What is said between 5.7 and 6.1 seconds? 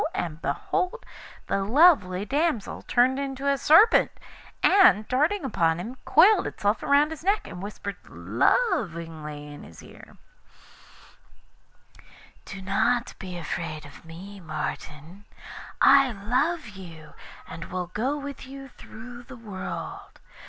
him,